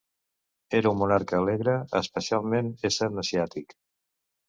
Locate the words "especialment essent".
2.01-3.25